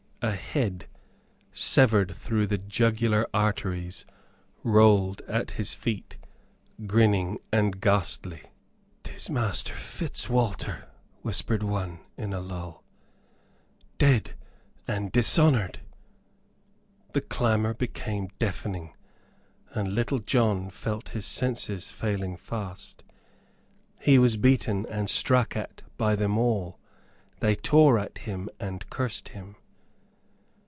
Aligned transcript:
A 0.23 0.33
head, 0.33 0.87
severed 1.51 2.11
through 2.11 2.45
the 2.45 2.59
jugular 2.59 3.25
arteries, 3.33 4.05
rolled 4.61 5.21
at 5.21 5.51
his 5.51 5.73
feet, 5.73 6.19
grinning 6.85 7.39
and 7.51 7.81
ghastly. 7.81 8.43
"'Tis 9.01 9.31
Master 9.31 9.73
Fitzwalter," 9.73 10.85
whispered 11.23 11.63
one, 11.63 12.01
in 12.17 12.33
a 12.33 12.39
lull. 12.39 12.83
"Dead 13.97 14.35
and 14.87 15.11
dishonored" 15.11 15.79
The 17.13 17.21
clamor 17.21 17.73
became 17.73 18.27
deafening, 18.37 18.93
and 19.71 19.91
Little 19.91 20.19
John 20.19 20.69
felt 20.69 21.09
his 21.09 21.25
senses 21.25 21.91
failing 21.91 22.37
fast. 22.37 23.03
He 23.97 24.19
was 24.19 24.37
beaten 24.37 24.85
and 24.85 25.09
struck 25.09 25.55
at 25.57 25.81
by 25.97 26.15
them 26.15 26.37
all; 26.37 26.77
they 27.39 27.55
tore 27.55 27.97
at 27.97 28.19
him, 28.19 28.49
and 28.59 28.87
cursed 28.91 29.29
him. 29.29 29.55